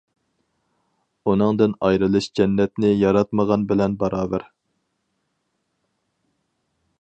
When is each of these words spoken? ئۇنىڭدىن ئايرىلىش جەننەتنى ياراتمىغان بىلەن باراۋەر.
ئۇنىڭدىن 1.31 1.75
ئايرىلىش 1.87 2.29
جەننەتنى 2.39 2.89
ياراتمىغان 3.03 3.67
بىلەن 3.73 3.99
باراۋەر. 4.01 4.47